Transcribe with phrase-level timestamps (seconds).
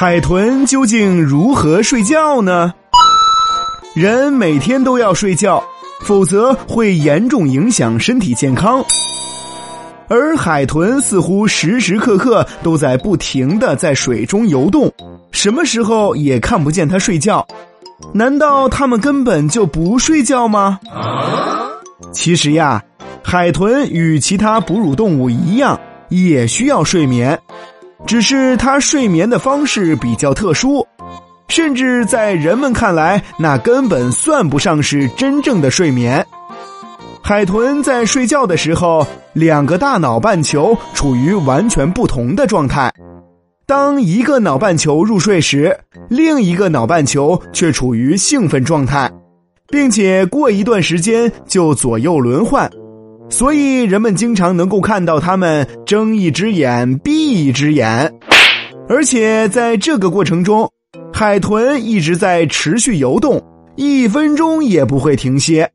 [0.00, 2.72] 海豚究竟如何睡觉呢？
[3.96, 5.60] 人每天都要睡觉，
[6.02, 8.80] 否则会严重影响身体健康。
[10.06, 14.88] 而海豚似乎时时刻刻都在不停的在水中游动，
[15.32, 17.44] 什么时候也看不见它睡觉。
[18.14, 20.78] 难道它们根本就不睡觉吗？
[22.12, 22.80] 其实呀，
[23.20, 25.76] 海豚与其他哺乳动物一样，
[26.08, 27.36] 也需要睡眠，
[28.06, 30.86] 只是它睡眠的方式比较特殊，
[31.48, 36.24] 甚至在人们看来，那根本算不上是真正的睡眠。
[37.22, 42.90] 海豚在睡觉的时候，两个大脑半球处于完全不同的状态。
[43.66, 49.10] 当一个脑半球入睡时，另一个脑半球却处于兴奋状态，
[49.68, 52.70] 并且过一段时间就左右轮换。
[53.30, 57.12] 所以人们经常能够看到它们睁一只眼闭
[57.46, 58.12] 一只眼，
[58.88, 60.70] 而且在这个过程中，
[61.12, 63.42] 海豚一直在持续游动，
[63.76, 65.70] 一分钟也不会停歇。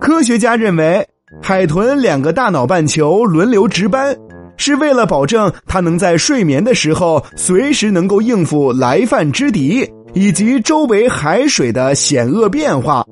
[0.00, 1.06] 科学家认为，
[1.42, 4.16] 海豚两个大脑半球轮流值班，
[4.56, 13.04] 是为了保证它能在睡眠的时候随时能够应付来犯之敌以及周围海水的险恶变化。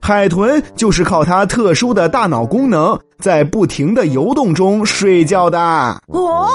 [0.00, 5.58] 海豚就是靠它特殊的大脑功能，在不停的游动中睡觉的。
[6.08, 6.48] 哦。